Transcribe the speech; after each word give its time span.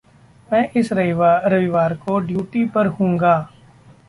मैं 0.49 0.69
इस 0.75 0.91
रविवार 0.93 1.93
को 1.95 2.19
ड्यूटी 2.19 2.65
पर 2.65 2.87
हूँगा। 2.87 3.35